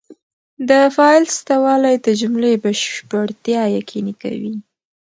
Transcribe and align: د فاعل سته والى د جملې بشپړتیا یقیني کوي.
د 0.69 0.71
فاعل 0.95 1.23
سته 1.37 1.53
والى 1.63 1.93
د 2.05 2.07
جملې 2.21 2.53
بشپړتیا 2.63 3.61
یقیني 3.77 4.13
کوي. 4.23 4.53